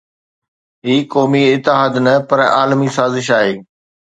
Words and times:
هي 0.85 0.95
قومي 1.13 1.41
اتحاد 1.53 1.93
نه 2.05 2.13
پر 2.27 2.39
عالمي 2.55 2.89
سازش 2.97 3.27
آهي. 3.39 3.55